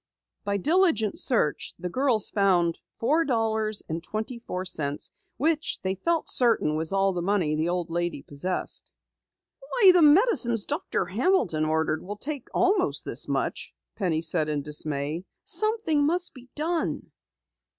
[0.43, 6.27] By diligent search, the girls found four dollars and twenty four cents which they felt
[6.27, 8.89] certain was all the money the old lady possessed.
[9.59, 15.23] "Why, the medicines Doctor Hamilton ordered will take almost this much!" Penny said in dismay.
[15.45, 17.11] "Something must be done."